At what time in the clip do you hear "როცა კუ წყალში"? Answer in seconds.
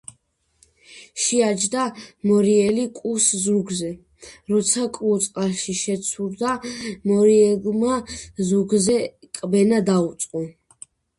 4.53-5.75